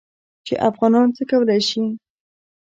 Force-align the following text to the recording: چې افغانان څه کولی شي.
چې 0.45 0.53
افغانان 0.69 1.07
څه 1.15 1.23
کولی 1.29 1.59
شي. 1.69 1.83